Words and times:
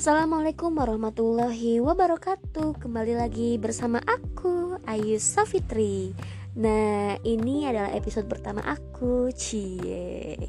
Assalamualaikum 0.00 0.80
warahmatullahi 0.80 1.76
wabarakatuh. 1.76 2.80
Kembali 2.80 3.20
lagi 3.20 3.60
bersama 3.60 4.00
aku 4.00 4.80
Ayu 4.88 5.20
Safitri. 5.20 6.16
Nah 6.56 7.20
ini 7.20 7.68
adalah 7.68 7.92
episode 7.92 8.24
pertama 8.24 8.64
aku 8.64 9.28
Cie. 9.28 10.40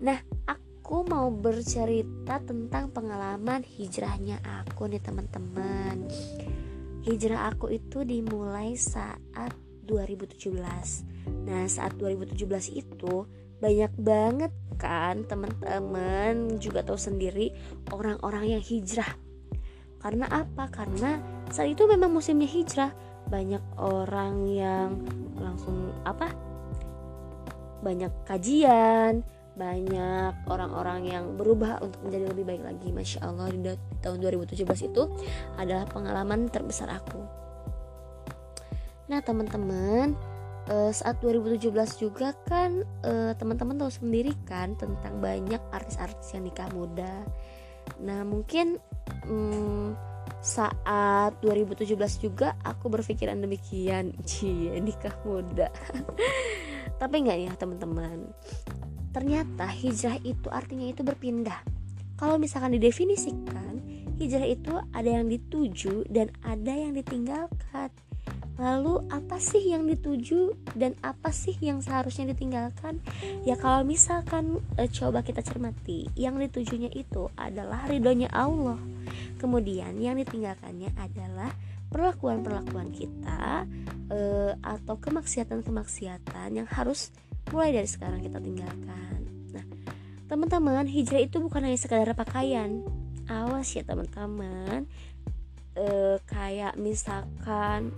Nah 0.00 0.16
aku 0.48 1.04
mau 1.04 1.28
bercerita 1.28 2.40
tentang 2.40 2.88
pengalaman 2.88 3.60
hijrahnya 3.60 4.40
aku 4.64 4.88
nih 4.88 5.04
teman-teman. 5.04 6.08
Hijrah 7.04 7.52
aku 7.52 7.68
itu 7.68 8.08
dimulai 8.08 8.72
saat 8.72 9.52
2017 9.84 11.28
Nah 11.44 11.68
saat 11.68 11.92
2017 12.00 12.40
itu 12.72 13.28
banyak 13.58 13.92
banget 13.98 14.52
kan 14.78 15.26
teman-teman 15.26 16.58
juga 16.62 16.86
tahu 16.86 16.98
sendiri 16.98 17.50
orang-orang 17.90 18.58
yang 18.58 18.62
hijrah. 18.62 19.10
Karena 19.98 20.30
apa? 20.30 20.70
Karena 20.70 21.18
saat 21.50 21.74
itu 21.74 21.86
memang 21.90 22.14
musimnya 22.14 22.46
hijrah. 22.46 22.94
Banyak 23.28 23.82
orang 23.82 24.46
yang 24.48 25.02
langsung 25.36 25.92
apa? 26.06 26.30
Banyak 27.82 28.24
kajian 28.24 29.26
banyak 29.58 30.46
orang-orang 30.46 31.10
yang 31.10 31.24
berubah 31.34 31.82
untuk 31.82 31.98
menjadi 32.06 32.30
lebih 32.30 32.44
baik 32.46 32.62
lagi. 32.62 32.88
Masya 32.94 33.26
Allah 33.26 33.50
di 33.50 33.58
tahun 33.98 34.22
2017 34.22 34.62
itu 34.86 35.02
adalah 35.58 35.84
pengalaman 35.90 36.46
terbesar 36.46 36.86
aku. 36.94 37.18
Nah 39.10 39.18
teman-teman 39.18 40.14
uh, 40.68 40.92
saat 40.92 41.18
2017 41.24 41.72
juga 41.98 42.36
kan 42.46 42.84
uh, 43.04 43.32
teman-teman 43.34 43.80
tahu 43.80 43.92
sendiri 43.92 44.32
kan 44.44 44.76
tentang 44.76 45.18
banyak 45.18 45.60
artis-artis 45.72 46.36
yang 46.36 46.46
nikah 46.46 46.68
muda. 46.76 47.24
Nah 48.04 48.22
mungkin 48.22 48.76
um, 49.26 49.96
saat 50.38 51.34
2017 51.42 51.98
juga 52.20 52.54
aku 52.62 52.92
berpikiran 52.92 53.40
demikian, 53.40 54.14
cie 54.28 54.76
nikah 54.78 55.16
muda. 55.24 55.72
Tapi 57.00 57.14
enggak 57.24 57.38
ya 57.38 57.52
teman-teman. 57.56 58.28
Ternyata 59.10 59.66
hijrah 59.66 60.20
itu 60.22 60.46
artinya 60.52 60.86
itu 60.86 61.02
berpindah. 61.02 61.58
Kalau 62.18 62.34
misalkan 62.34 62.74
didefinisikan, 62.74 63.78
hijrah 64.18 64.46
itu 64.50 64.74
ada 64.90 65.06
yang 65.06 65.30
dituju 65.30 66.06
dan 66.10 66.34
ada 66.42 66.74
yang 66.74 66.98
ditinggalkan. 66.98 67.90
Lalu 68.58 69.06
apa 69.14 69.38
sih 69.38 69.70
yang 69.70 69.86
dituju 69.86 70.50
dan 70.74 70.98
apa 71.06 71.30
sih 71.30 71.54
yang 71.62 71.78
seharusnya 71.78 72.34
ditinggalkan? 72.34 72.98
Ya 73.46 73.54
kalau 73.54 73.86
misalkan 73.86 74.58
e, 74.74 74.90
coba 74.90 75.22
kita 75.22 75.46
cermati, 75.46 76.10
yang 76.18 76.42
ditujunya 76.42 76.90
itu 76.90 77.30
adalah 77.38 77.86
ridhonya 77.86 78.26
Allah. 78.34 78.82
Kemudian 79.38 79.94
yang 80.02 80.18
ditinggalkannya 80.18 80.90
adalah 80.98 81.54
perlakuan-perlakuan 81.94 82.90
kita 82.90 83.62
e, 84.10 84.18
atau 84.58 84.94
kemaksiatan-kemaksiatan 84.98 86.48
yang 86.50 86.66
harus 86.66 87.14
mulai 87.54 87.70
dari 87.70 87.86
sekarang 87.86 88.26
kita 88.26 88.42
tinggalkan. 88.42 89.18
Nah, 89.54 89.64
teman-teman, 90.26 90.90
hijrah 90.90 91.22
itu 91.22 91.38
bukan 91.38 91.62
hanya 91.62 91.78
sekadar 91.78 92.10
pakaian. 92.18 92.82
Awas 93.30 93.70
ya 93.70 93.86
teman-teman. 93.86 94.90
E, 95.78 96.18
kayak 96.26 96.74
misalkan 96.74 97.94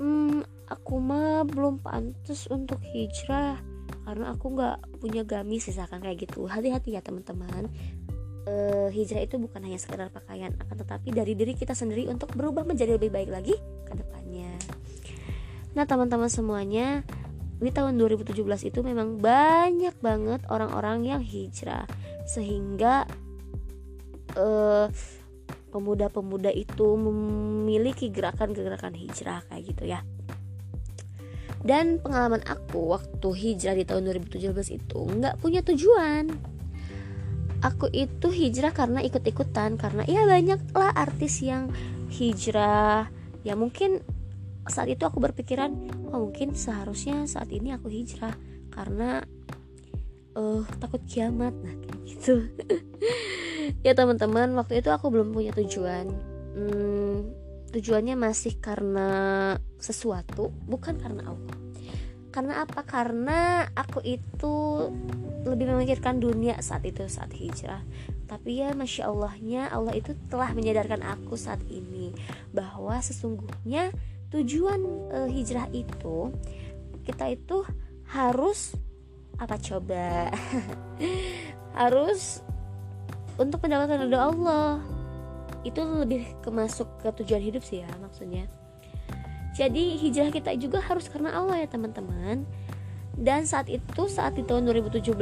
hmm, 0.00 0.40
aku 0.72 0.94
mah 0.96 1.44
belum 1.44 1.84
pantas 1.84 2.48
untuk 2.48 2.80
hijrah. 2.80 3.60
Karena 4.08 4.32
aku 4.32 4.56
nggak 4.56 4.98
punya 4.98 5.22
gamis 5.22 5.68
misalkan 5.68 6.00
kayak 6.00 6.24
gitu. 6.26 6.48
Hati-hati 6.48 6.96
ya 6.96 7.04
teman-teman. 7.04 7.68
Uh, 8.48 8.88
hijrah 8.88 9.20
itu 9.20 9.36
bukan 9.36 9.60
hanya 9.60 9.76
sekedar 9.76 10.08
pakaian 10.08 10.56
akan 10.56 10.80
tetapi 10.80 11.12
dari 11.12 11.36
diri 11.36 11.52
kita 11.52 11.76
sendiri 11.76 12.08
untuk 12.08 12.32
berubah 12.32 12.64
menjadi 12.64 12.96
lebih 12.96 13.12
baik 13.12 13.28
lagi 13.28 13.52
ke 13.84 13.92
depannya. 13.92 14.56
Nah 15.76 15.84
teman-teman 15.84 16.32
semuanya 16.32 17.04
di 17.60 17.68
tahun 17.68 18.00
2017 18.00 18.40
itu 18.72 18.80
memang 18.80 19.20
banyak 19.20 19.92
banget 20.00 20.40
orang-orang 20.48 21.04
yang 21.04 21.20
hijrah. 21.20 21.84
Sehingga 22.24 23.04
uh, 24.40 24.88
pemuda-pemuda 25.70 26.50
itu 26.50 26.98
memiliki 26.98 28.10
gerakan-gerakan 28.10 28.92
hijrah 28.98 29.46
kayak 29.48 29.62
gitu 29.70 29.84
ya. 29.86 30.02
Dan 31.60 32.00
pengalaman 32.00 32.40
aku 32.48 32.96
waktu 32.96 33.28
hijrah 33.36 33.76
di 33.76 33.84
tahun 33.84 34.10
2017 34.10 34.80
itu 34.80 35.00
nggak 35.06 35.38
punya 35.38 35.60
tujuan. 35.62 36.32
Aku 37.60 37.92
itu 37.92 38.32
hijrah 38.32 38.72
karena 38.72 39.04
ikut-ikutan 39.04 39.76
karena 39.76 40.02
ya 40.08 40.24
banyak 40.24 40.72
lah 40.72 40.96
artis 40.96 41.44
yang 41.44 41.68
hijrah. 42.08 43.12
Ya 43.44 43.52
mungkin 43.52 44.00
saat 44.64 44.88
itu 44.88 45.04
aku 45.04 45.20
berpikiran, 45.20 45.72
oh 46.12 46.28
mungkin 46.28 46.56
seharusnya 46.56 47.28
saat 47.28 47.52
ini 47.52 47.76
aku 47.76 47.92
hijrah 47.92 48.32
karena 48.72 49.20
uh, 50.32 50.64
takut 50.80 51.04
kiamat 51.04 51.52
nah 51.60 51.74
kayak 51.76 52.00
gitu. 52.08 52.34
ya 53.86 53.92
teman-teman 53.94 54.52
waktu 54.58 54.80
itu 54.82 54.90
aku 54.90 55.10
belum 55.10 55.34
punya 55.34 55.54
tujuan. 55.56 56.06
Hmm, 56.50 57.30
tujuannya 57.70 58.18
masih 58.18 58.58
karena 58.58 59.08
sesuatu 59.78 60.50
bukan 60.66 60.98
karena 60.98 61.30
Allah. 61.30 61.56
Karena 62.30 62.62
apa? 62.62 62.86
Karena 62.86 63.66
aku 63.74 64.02
itu 64.06 64.86
lebih 65.42 65.72
memikirkan 65.72 66.22
dunia 66.22 66.58
saat 66.62 66.86
itu 66.86 67.06
saat 67.10 67.34
hijrah. 67.34 67.82
Tapi 68.30 68.62
ya 68.62 68.70
masya 68.76 69.10
Allahnya 69.10 69.66
Allah 69.74 69.98
itu 69.98 70.14
telah 70.30 70.54
menyadarkan 70.54 71.02
aku 71.02 71.34
saat 71.34 71.58
ini 71.66 72.14
bahwa 72.54 72.94
sesungguhnya 73.02 73.90
tujuan 74.30 74.78
e, 75.10 75.18
hijrah 75.34 75.66
itu 75.74 76.30
kita 77.02 77.34
itu 77.34 77.66
harus 78.06 78.78
apa 79.40 79.56
coba? 79.58 80.30
Harus 81.80 82.42
untuk 83.40 83.64
mendapatkan 83.64 84.04
ridho 84.04 84.20
Allah. 84.20 84.84
Itu 85.64 85.80
lebih 85.80 86.28
kemasuk 86.44 87.00
ke 87.00 87.08
tujuan 87.24 87.40
hidup 87.40 87.64
sih 87.64 87.80
ya 87.80 87.88
maksudnya. 88.04 88.44
Jadi 89.56 89.96
hijrah 89.96 90.30
kita 90.30 90.52
juga 90.60 90.78
harus 90.84 91.08
karena 91.08 91.32
Allah 91.32 91.64
ya 91.64 91.68
teman-teman. 91.72 92.44
Dan 93.16 93.44
saat 93.44 93.66
itu 93.68 94.06
saat 94.06 94.38
di 94.38 94.44
tahun 94.46 94.70
2017 94.70 95.16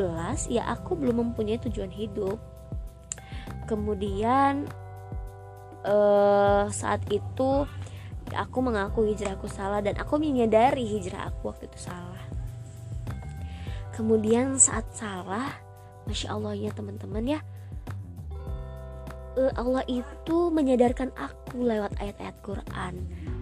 ya 0.53 0.63
aku 0.71 0.99
belum 0.99 1.31
mempunyai 1.31 1.63
tujuan 1.63 1.91
hidup. 1.91 2.39
Kemudian 3.67 4.69
uh, 5.87 6.67
saat 6.69 7.03
itu 7.09 7.67
aku 8.35 8.59
mengaku 8.61 9.09
hijrahku 9.09 9.49
salah 9.49 9.81
dan 9.81 9.97
aku 9.97 10.21
menyadari 10.21 10.85
hijrah 10.85 11.33
aku 11.33 11.51
waktu 11.51 11.67
itu 11.67 11.89
salah. 11.89 12.23
Kemudian 13.97 14.61
saat 14.63 14.87
salah 14.95 15.59
masya 16.07 16.39
Allah 16.39 16.55
ya 16.55 16.71
teman-teman 16.71 17.25
ya 17.27 17.41
uh, 19.39 19.53
Allah 19.55 19.87
itu 19.87 20.51
menyadarkan 20.51 21.15
aku 21.15 21.63
lewat 21.63 21.95
ayat-ayat 22.03 22.37
Quran. 22.43 22.95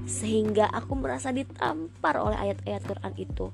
Sehingga 0.04 0.68
aku 0.68 0.92
merasa 0.94 1.32
ditampar 1.32 2.20
oleh 2.20 2.36
ayat-ayat 2.36 2.82
Quran 2.84 3.12
itu. 3.16 3.46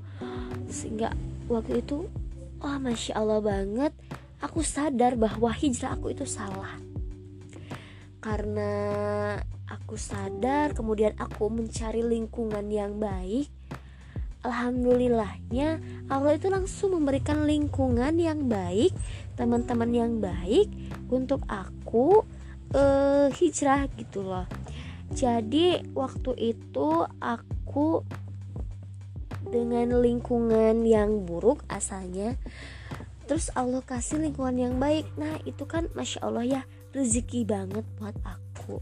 Sehingga 0.67 1.15
waktu 1.47 1.81
itu 1.81 2.11
wah 2.59 2.77
oh, 2.77 2.79
masya 2.83 3.23
Allah 3.23 3.39
banget. 3.39 3.95
Aku 4.43 4.67
sadar 4.67 5.15
bahwa 5.15 5.55
hijrah 5.55 5.95
aku 5.95 6.11
itu 6.11 6.27
salah. 6.27 6.75
Karena 8.19 8.73
aku 9.71 9.95
sadar 9.95 10.75
kemudian 10.75 11.15
aku 11.15 11.47
mencari 11.47 12.03
lingkungan 12.03 12.67
yang 12.69 12.99
baik. 12.99 13.47
Alhamdulillahnya 14.43 15.79
Allah 16.11 16.35
itu 16.35 16.51
langsung 16.51 16.99
memberikan 16.99 17.47
lingkungan 17.47 18.19
yang 18.19 18.51
baik 18.51 18.91
teman-teman 19.39 19.91
yang 19.95 20.13
baik 20.19 20.67
untuk 21.07 21.47
aku 21.47 22.27
uh, 22.75 23.29
hijrah 23.33 23.89
gitu 23.97 24.25
loh. 24.25 24.49
Jadi 25.13 25.93
waktu 25.93 26.33
itu 26.57 26.89
aku 27.21 28.01
dengan 29.53 30.01
lingkungan 30.01 30.87
yang 30.89 31.29
buruk 31.29 31.61
asalnya 31.69 32.41
terus 33.29 33.53
Allah 33.53 33.85
kasih 33.85 34.21
lingkungan 34.21 34.57
yang 34.57 34.75
baik. 34.81 35.09
Nah 35.17 35.41
itu 35.45 35.65
kan 35.69 35.89
masya 35.93 36.25
Allah 36.25 36.45
ya 36.45 36.63
rezeki 36.97 37.45
banget 37.49 37.85
buat 38.01 38.17
aku. 38.25 38.81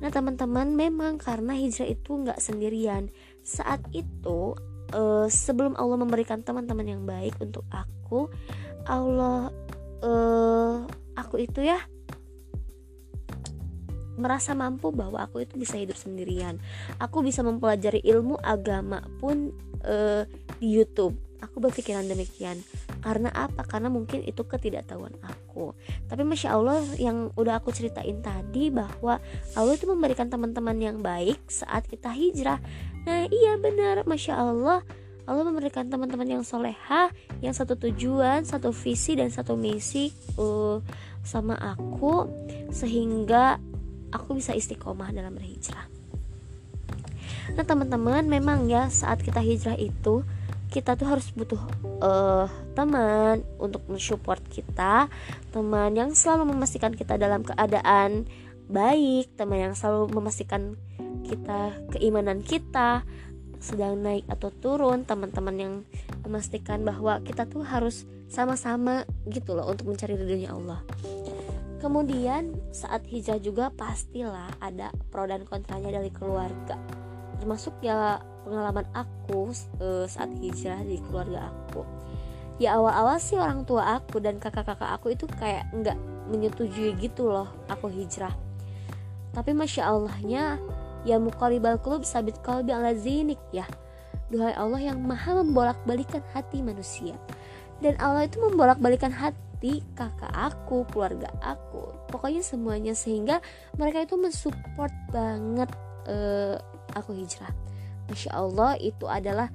Nah 0.00 0.08
teman-teman 0.08 0.72
memang 0.72 1.20
karena 1.20 1.54
hijrah 1.54 1.90
itu 1.90 2.10
nggak 2.10 2.40
sendirian. 2.40 3.12
Saat 3.44 3.84
itu 3.92 4.54
uh, 4.94 5.26
sebelum 5.28 5.76
Allah 5.78 5.98
memberikan 6.00 6.42
teman-teman 6.42 6.86
yang 6.86 7.02
baik 7.06 7.34
untuk 7.38 7.66
aku 7.70 8.30
Allah 8.88 9.52
uh, 10.02 10.82
aku 11.14 11.44
itu 11.44 11.62
ya 11.62 11.78
merasa 14.20 14.52
mampu 14.52 14.92
bahwa 14.92 15.24
aku 15.24 15.42
itu 15.42 15.56
bisa 15.56 15.80
hidup 15.80 15.96
sendirian. 15.96 16.60
Aku 17.00 17.24
bisa 17.24 17.40
mempelajari 17.40 18.04
ilmu 18.04 18.36
agama 18.44 19.00
pun 19.18 19.50
uh, 19.88 20.22
di 20.60 20.68
YouTube. 20.76 21.16
Aku 21.40 21.58
berpikiran 21.58 22.04
demikian. 22.04 22.60
karena 23.00 23.32
apa 23.32 23.64
karena 23.64 23.88
mungkin 23.88 24.20
itu 24.22 24.44
ketidaktahuan 24.44 25.16
aku 25.24 25.72
tapi 26.06 26.22
masya 26.22 26.54
Allah 26.54 26.84
yang 27.00 27.32
udah 27.34 27.58
aku 27.58 27.72
ceritain 27.72 28.20
tadi 28.20 28.68
bahwa 28.68 29.18
Allah 29.56 29.74
itu 29.74 29.88
memberikan 29.88 30.28
teman-teman 30.28 30.76
yang 30.76 31.00
baik 31.00 31.40
saat 31.48 31.88
kita 31.88 32.12
hijrah 32.12 32.60
nah 33.08 33.24
iya 33.32 33.56
benar 33.56 34.04
masya 34.04 34.36
Allah 34.36 34.84
Allah 35.24 35.44
memberikan 35.46 35.88
teman-teman 35.88 36.28
yang 36.28 36.44
soleha 36.44 37.08
yang 37.40 37.56
satu 37.56 37.76
tujuan 37.76 38.44
satu 38.44 38.70
visi 38.70 39.16
dan 39.16 39.32
satu 39.32 39.56
misi 39.56 40.12
uh, 40.36 40.80
sama 41.24 41.56
aku 41.56 42.28
sehingga 42.72 43.60
aku 44.10 44.38
bisa 44.38 44.54
istiqomah 44.54 45.10
dalam 45.14 45.34
berhijrah. 45.34 45.86
Nah 47.54 47.64
teman-teman 47.66 48.26
memang 48.26 48.70
ya 48.70 48.86
saat 48.90 49.22
kita 49.22 49.42
hijrah 49.42 49.78
itu 49.78 50.22
kita 50.70 50.94
tuh 50.94 51.10
harus 51.10 51.26
butuh 51.34 51.58
uh, 51.98 52.46
teman 52.78 53.42
untuk 53.58 53.82
mensupport 53.90 54.38
kita 54.46 55.10
teman 55.50 55.90
yang 55.98 56.14
selalu 56.14 56.54
memastikan 56.54 56.94
kita 56.94 57.18
dalam 57.18 57.42
keadaan 57.42 58.30
baik 58.70 59.34
teman 59.34 59.70
yang 59.70 59.74
selalu 59.74 60.14
memastikan 60.14 60.78
kita 61.26 61.74
keimanan 61.90 62.46
kita 62.46 63.02
sedang 63.58 63.98
naik 63.98 64.24
atau 64.30 64.54
turun 64.54 65.02
teman-teman 65.02 65.56
yang 65.58 65.74
memastikan 66.22 66.86
bahwa 66.86 67.18
kita 67.26 67.50
tuh 67.50 67.66
harus 67.66 68.06
sama-sama 68.30 69.04
gitu 69.26 69.58
loh 69.58 69.66
untuk 69.66 69.90
mencari 69.90 70.14
ridhonya 70.14 70.54
Allah 70.54 70.80
kemudian 71.80 72.54
saat 72.70 73.02
hijrah 73.08 73.40
juga 73.40 73.72
pastilah 73.72 74.52
ada 74.60 74.92
pro 75.08 75.24
dan 75.24 75.48
kontranya 75.48 75.96
dari 75.96 76.12
keluarga. 76.12 76.76
Termasuk 77.40 77.80
ya 77.80 78.20
pengalaman 78.44 78.84
aku 78.92 79.50
uh, 79.80 80.04
saat 80.04 80.28
hijrah 80.38 80.84
di 80.84 81.00
keluarga 81.08 81.48
aku. 81.48 81.82
Ya 82.60 82.76
awal-awal 82.76 83.16
sih 83.16 83.40
orang 83.40 83.64
tua 83.64 83.96
aku 83.96 84.20
dan 84.20 84.36
kakak-kakak 84.36 84.92
aku 85.00 85.16
itu 85.16 85.24
kayak 85.40 85.64
nggak 85.72 85.96
menyetujui 86.28 86.92
gitu 87.00 87.32
loh 87.32 87.48
aku 87.72 87.88
hijrah. 87.88 88.36
Tapi 89.32 89.56
masya 89.56 89.88
allahnya 89.88 90.60
ya 91.08 91.16
mukalibal 91.16 91.80
klub 91.80 92.04
sabit 92.04 92.36
kalbi 92.44 92.76
ala 92.76 92.92
zinik 92.92 93.40
ya. 93.50 93.64
Duhai 94.28 94.54
Allah 94.54 94.78
yang 94.78 95.00
maha 95.02 95.40
membolak-balikan 95.40 96.22
hati 96.36 96.62
manusia. 96.62 97.16
Dan 97.80 97.96
Allah 97.96 98.28
itu 98.28 98.38
membolak-balikan 98.38 99.10
hati 99.10 99.49
kakak 99.92 100.32
aku, 100.32 100.88
keluarga 100.88 101.28
aku 101.44 102.00
Pokoknya 102.10 102.42
semuanya 102.42 102.92
sehingga 102.92 103.38
mereka 103.78 104.02
itu 104.02 104.18
mensupport 104.18 104.90
banget 105.14 105.70
uh, 106.10 106.58
aku 106.90 107.14
hijrah. 107.14 107.54
Masya 108.10 108.34
Allah 108.34 108.74
itu 108.82 109.06
adalah 109.06 109.46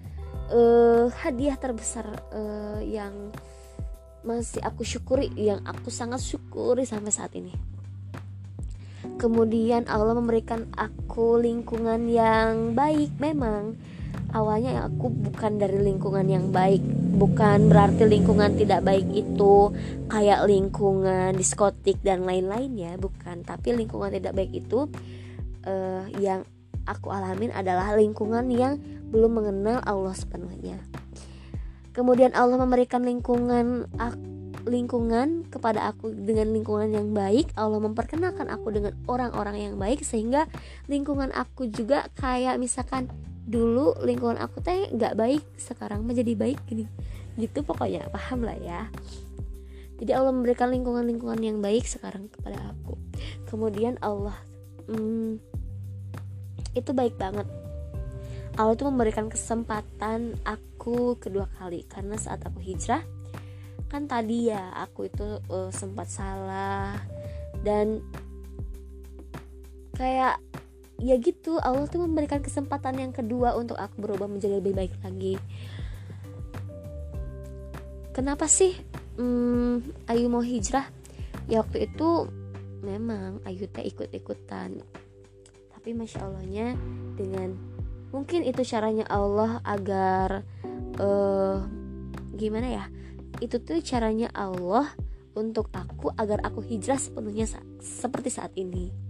uh, 0.56 1.12
hadiah 1.20 1.60
terbesar 1.60 2.08
uh, 2.32 2.80
yang 2.80 3.36
masih 4.24 4.64
aku 4.64 4.82
syukuri 4.88 5.30
yang 5.36 5.62
aku 5.68 5.92
sangat 5.92 6.24
syukuri 6.24 6.88
sampai 6.88 7.12
saat 7.12 7.36
ini. 7.36 7.52
Kemudian 9.20 9.86
Allah 9.92 10.16
memberikan 10.16 10.66
aku 10.80 11.38
lingkungan 11.44 12.08
yang 12.08 12.74
baik 12.74 13.20
memang. 13.20 13.76
Awalnya 14.32 14.88
aku 14.88 15.12
bukan 15.12 15.60
dari 15.60 15.80
lingkungan 15.80 16.28
yang 16.28 16.52
baik 16.52 17.05
bukan 17.16 17.72
berarti 17.72 18.04
lingkungan 18.06 18.60
tidak 18.60 18.84
baik 18.84 19.08
itu 19.16 19.72
kayak 20.12 20.44
lingkungan 20.46 21.34
diskotik 21.34 21.98
dan 22.04 22.28
lain-lain 22.28 22.76
ya 22.76 22.94
bukan 23.00 23.42
tapi 23.42 23.72
lingkungan 23.74 24.12
tidak 24.12 24.36
baik 24.36 24.52
itu 24.52 24.92
uh, 25.66 26.04
yang 26.20 26.44
aku 26.86 27.10
alamin 27.10 27.50
adalah 27.52 27.98
lingkungan 27.98 28.46
yang 28.54 28.78
belum 29.10 29.42
mengenal 29.42 29.82
Allah 29.84 30.14
sepenuhnya. 30.14 30.78
Kemudian 31.96 32.36
Allah 32.36 32.60
memberikan 32.60 33.02
lingkungan 33.08 33.88
lingkungan 34.66 35.46
kepada 35.48 35.94
aku 35.94 36.12
dengan 36.12 36.52
lingkungan 36.52 36.90
yang 36.92 37.14
baik. 37.14 37.54
Allah 37.56 37.80
memperkenalkan 37.80 38.50
aku 38.50 38.74
dengan 38.74 38.94
orang-orang 39.06 39.72
yang 39.72 39.76
baik 39.78 40.02
sehingga 40.02 40.50
lingkungan 40.90 41.30
aku 41.32 41.70
juga 41.70 42.10
kayak 42.18 42.58
misalkan 42.58 43.08
dulu 43.46 43.94
lingkungan 44.02 44.42
aku 44.42 44.58
teh 44.66 44.90
nggak 44.90 45.14
baik 45.14 45.44
sekarang 45.56 46.02
menjadi 46.02 46.34
baik 46.34 46.60
gini. 46.66 46.90
Gitu 47.38 47.62
pokoknya 47.62 48.10
paham 48.10 48.44
lah 48.44 48.58
ya. 48.58 48.90
Jadi 49.96 50.12
Allah 50.12 50.36
memberikan 50.36 50.74
lingkungan-lingkungan 50.76 51.40
yang 51.40 51.58
baik 51.64 51.88
sekarang 51.88 52.28
kepada 52.28 52.60
aku. 52.74 53.00
Kemudian 53.48 53.96
Allah 54.04 54.36
hmm, 54.92 55.40
itu 56.76 56.92
baik 56.92 57.16
banget. 57.16 57.48
Allah 58.56 58.76
tuh 58.76 58.88
memberikan 58.92 59.32
kesempatan 59.32 60.36
aku 60.44 61.16
kedua 61.20 61.48
kali. 61.56 61.88
Karena 61.88 62.20
saat 62.20 62.44
aku 62.44 62.60
hijrah 62.60 63.04
kan 63.88 64.10
tadi 64.10 64.52
ya 64.52 64.76
aku 64.76 65.08
itu 65.08 65.40
uh, 65.48 65.72
sempat 65.72 66.12
salah. 66.12 67.00
Dan 67.64 68.04
kayak 69.96 70.44
ya 71.00 71.16
gitu 71.20 71.60
Allah 71.60 71.88
tuh 71.92 72.04
memberikan 72.04 72.40
kesempatan 72.40 73.00
yang 73.00 73.12
kedua 73.12 73.56
untuk 73.60 73.76
aku 73.76 74.00
berubah 74.00 74.28
menjadi 74.32 74.60
lebih 74.60 74.76
baik 74.76 74.94
lagi. 75.04 75.36
Kenapa 78.16 78.48
sih? 78.48 78.72
Hmm, 79.20 79.84
Ayu 80.08 80.32
mau 80.32 80.40
hijrah? 80.40 80.88
Ya 81.52 81.60
waktu 81.60 81.92
itu 81.92 82.32
memang 82.80 83.44
Ayu 83.44 83.68
teh 83.68 83.84
ikut-ikutan. 83.84 84.80
Tapi 85.76 85.90
masya 85.92 86.24
allahnya 86.24 86.80
dengan 87.20 87.60
mungkin 88.16 88.48
itu 88.48 88.64
caranya 88.64 89.04
Allah 89.12 89.60
agar 89.68 90.48
uh, 90.96 91.60
gimana 92.40 92.72
ya? 92.72 92.86
Itu 93.44 93.60
tuh 93.60 93.84
caranya 93.84 94.32
Allah 94.32 94.96
untuk 95.36 95.68
aku 95.76 96.16
agar 96.16 96.40
aku 96.48 96.64
hijrah 96.64 96.96
sepenuhnya 96.96 97.44
sa 97.52 97.60
seperti 97.84 98.32
saat 98.32 98.56
ini 98.56 99.05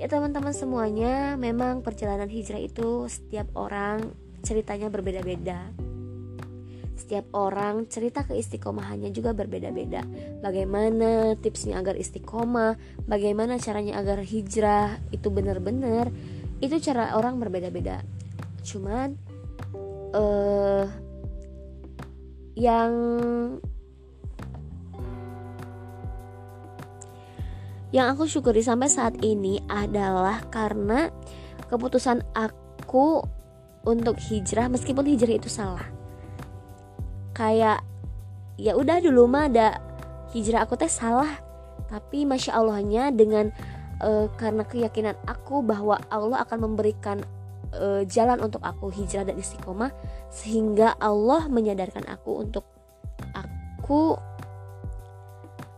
ya 0.00 0.08
teman-teman 0.08 0.56
semuanya 0.56 1.36
memang 1.36 1.84
perjalanan 1.84 2.32
hijrah 2.32 2.56
itu 2.56 3.04
setiap 3.12 3.52
orang 3.52 4.00
ceritanya 4.40 4.88
berbeda-beda 4.88 5.68
setiap 7.10 7.26
orang 7.34 7.90
cerita 7.90 8.22
keistiqomahannya 8.22 9.10
juga 9.10 9.34
berbeda-beda. 9.34 10.06
Bagaimana 10.46 11.34
tipsnya 11.42 11.82
agar 11.82 11.98
istiqomah, 11.98 12.78
bagaimana 13.02 13.58
caranya 13.58 13.98
agar 13.98 14.22
hijrah 14.22 14.94
itu 15.10 15.26
benar-benar 15.26 16.06
itu 16.62 16.78
cara 16.78 17.18
orang 17.18 17.42
berbeda-beda. 17.42 18.06
Cuman 18.62 19.18
uh, 20.14 20.86
yang 22.54 22.92
yang 27.90 28.14
aku 28.14 28.26
syukuri 28.26 28.62
sampai 28.62 28.86
saat 28.86 29.18
ini 29.22 29.58
adalah 29.66 30.46
karena 30.46 31.10
keputusan 31.66 32.22
aku 32.34 33.22
untuk 33.82 34.14
hijrah 34.30 34.70
meskipun 34.70 35.06
hijrah 35.06 35.36
itu 35.38 35.50
salah. 35.50 35.86
Kayak 37.34 37.82
ya 38.60 38.78
udah 38.78 39.02
dulu 39.02 39.26
mah 39.26 39.50
ada 39.50 39.82
hijrah 40.30 40.62
aku 40.62 40.78
teh 40.78 40.90
salah. 40.90 41.42
Tapi 41.90 42.22
masya 42.22 42.54
allahnya 42.54 43.10
dengan 43.10 43.50
uh, 44.04 44.30
karena 44.38 44.62
keyakinan 44.62 45.18
aku 45.26 45.58
bahwa 45.66 45.98
Allah 46.06 46.46
akan 46.46 46.70
memberikan 46.70 47.18
uh, 47.74 48.06
jalan 48.06 48.38
untuk 48.38 48.62
aku 48.62 48.94
hijrah 48.94 49.26
dan 49.26 49.34
istiqomah 49.34 49.90
sehingga 50.30 50.94
Allah 51.02 51.50
menyadarkan 51.50 52.06
aku 52.06 52.38
untuk 52.46 52.62
aku 53.34 54.14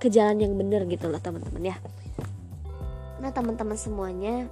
ke 0.03 0.11
jalan 0.11 0.43
yang 0.43 0.53
benar 0.59 0.83
gitu 0.91 1.07
loh 1.07 1.23
teman-teman 1.23 1.73
ya 1.73 1.77
nah 3.23 3.31
teman-teman 3.31 3.79
semuanya 3.79 4.51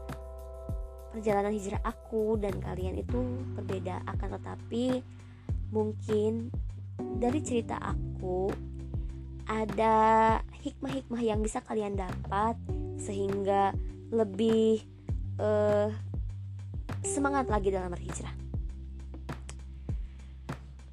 perjalanan 1.11 1.51
hijrah 1.51 1.83
aku 1.83 2.39
dan 2.39 2.55
kalian 2.63 3.03
itu 3.03 3.19
berbeda 3.59 4.07
akan 4.07 4.39
tetapi 4.39 5.03
mungkin 5.75 6.55
dari 7.19 7.43
cerita 7.43 7.83
aku 7.83 8.55
ada 9.51 10.39
hikmah-hikmah 10.63 11.19
yang 11.19 11.43
bisa 11.43 11.59
kalian 11.67 11.99
dapat 11.99 12.55
sehingga 13.03 13.75
lebih 14.15 14.87
uh, 15.43 15.91
semangat 17.03 17.51
lagi 17.51 17.75
dalam 17.75 17.91
berhijrah. 17.91 18.31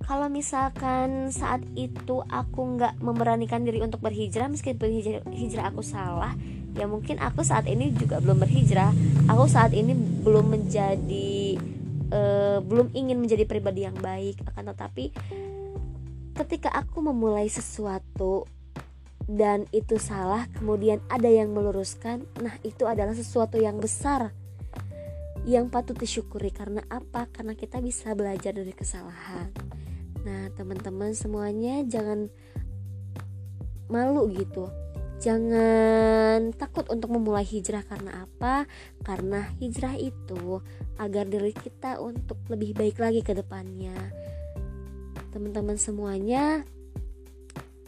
Kalau 0.07 0.31
misalkan 0.31 1.35
saat 1.35 1.59
itu 1.75 2.23
aku 2.31 2.79
nggak 2.79 3.03
memberanikan 3.03 3.67
diri 3.67 3.83
untuk 3.83 3.99
berhijrah 3.99 4.47
meskipun 4.47 4.87
hijrah, 4.87 5.23
hijrah 5.35 5.65
aku 5.67 5.83
salah, 5.83 6.31
ya 6.77 6.85
mungkin 6.85 7.17
aku 7.17 7.41
saat 7.41 7.65
ini 7.65 7.91
juga 7.97 8.21
belum 8.21 8.45
berhijrah. 8.45 8.93
Aku 9.27 9.49
saat 9.49 9.73
ini 9.73 9.97
belum 9.97 10.53
menjadi 10.53 11.57
uh, 12.13 12.61
belum 12.61 12.93
ingin 12.93 13.17
menjadi 13.17 13.43
pribadi 13.49 13.83
yang 13.83 13.97
baik, 13.97 14.39
akan 14.53 14.71
tetapi 14.71 15.11
ketika 16.37 16.69
aku 16.69 17.01
memulai 17.01 17.49
sesuatu 17.49 18.45
dan 19.27 19.67
itu 19.75 19.99
salah, 19.99 20.47
kemudian 20.55 21.03
ada 21.11 21.27
yang 21.27 21.51
meluruskan, 21.51 22.23
nah 22.39 22.55
itu 22.63 22.87
adalah 22.87 23.11
sesuatu 23.11 23.59
yang 23.59 23.75
besar 23.81 24.31
yang 25.47 25.71
patut 25.71 25.95
disyukuri 25.95 26.51
karena 26.51 26.83
apa? 26.91 27.27
Karena 27.31 27.55
kita 27.55 27.79
bisa 27.79 28.11
belajar 28.11 28.51
dari 28.51 28.75
kesalahan. 28.75 29.47
Nah, 30.27 30.51
teman-teman 30.59 31.15
semuanya 31.15 31.87
jangan 31.87 32.27
malu 33.87 34.27
gitu. 34.35 34.67
Jangan 35.17 36.53
takut 36.53 36.85
untuk 36.93 37.09
memulai 37.09 37.41
hijrah 37.41 37.81
karena 37.81 38.29
apa? 38.29 38.69
Karena 39.01 39.49
hijrah 39.57 39.97
itu 39.97 40.61
agar 41.01 41.25
diri 41.25 41.49
kita 41.57 41.97
untuk 41.97 42.37
lebih 42.53 42.77
baik 42.77 43.01
lagi 43.01 43.25
ke 43.25 43.33
depannya. 43.33 43.97
Teman-teman 45.33 45.73
semuanya, 45.81 46.61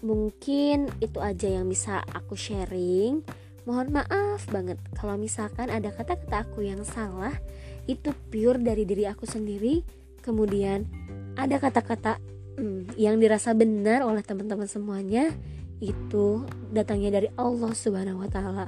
mungkin 0.02 0.90
itu 0.98 1.22
aja 1.22 1.46
yang 1.54 1.70
bisa 1.70 2.02
aku 2.18 2.34
sharing. 2.34 3.22
Mohon 3.70 4.02
maaf 4.02 4.50
banget 4.50 4.82
kalau 4.98 5.14
misalkan 5.14 5.70
ada 5.70 5.94
kata-kata 5.94 6.50
aku 6.50 6.66
yang 6.66 6.82
salah, 6.82 7.38
itu 7.86 8.10
pure 8.34 8.58
dari 8.58 8.90
diri 8.90 9.06
aku 9.06 9.30
sendiri. 9.30 9.86
Kemudian 10.26 10.90
ada 11.38 11.62
kata-kata 11.62 12.18
hmm, 12.58 12.98
yang 12.98 13.22
dirasa 13.22 13.54
benar 13.54 14.02
oleh 14.02 14.26
teman-teman 14.26 14.66
semuanya 14.66 15.30
itu 15.80 16.44
datangnya 16.76 17.20
dari 17.20 17.28
Allah 17.40 17.72
Subhanahu 17.72 18.24
wa 18.24 18.30
taala. 18.30 18.68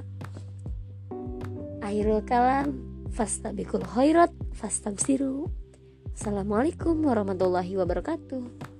Akhirul 1.84 2.24
kalam 2.24 2.80
fastabikul 3.12 3.84
khairat 3.84 4.32
fastabsiru. 4.56 5.52
Assalamualaikum 6.16 6.96
warahmatullahi 7.04 7.76
wabarakatuh. 7.76 8.71